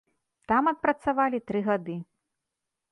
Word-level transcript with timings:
Там 0.51 0.71
адпрацавалі 0.71 1.43
тры 1.51 1.59
гады. 1.69 1.95